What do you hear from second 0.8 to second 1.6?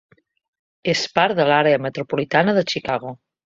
És part de